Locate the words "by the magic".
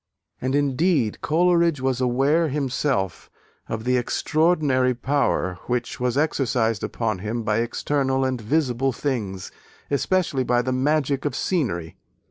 10.43-11.23